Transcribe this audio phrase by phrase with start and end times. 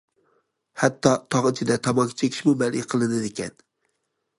[0.83, 3.59] ھەتتا تاغ ئىچىدە تاماكا چېكىشمۇ مەنئى قىلىنىدىكەن.